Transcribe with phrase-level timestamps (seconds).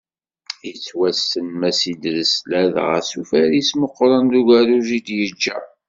[0.65, 5.57] Yettwassen Mass Idres, ladɣa, s ufaris meqqren d ugerruj i d-yeǧǧa.